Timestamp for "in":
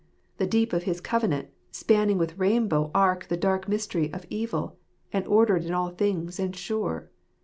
5.63-5.75